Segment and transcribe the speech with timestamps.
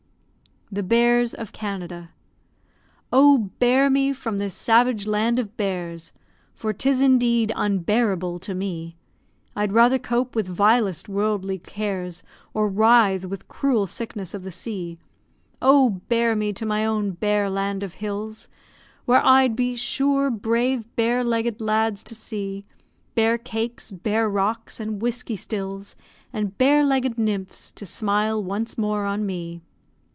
[0.73, 2.11] THE BEARS OF CANADA
[3.11, 3.49] Oh!
[3.59, 6.13] bear me from this savage land of bears,
[6.53, 8.95] For 'tis indeed unbearable to me:
[9.53, 14.97] I'd rather cope with vilest worldly cares, Or writhe with cruel sickness of the sea.
[15.61, 15.99] Oh!
[16.07, 18.47] bear me to my own bear land of hills,
[19.03, 22.63] Where I'd be sure brave bear legg'd lads to see
[23.13, 25.97] bear cakes, bear rocks, and whiskey stills,
[26.31, 29.59] And bear legg'd nymphs, to smile once more on me.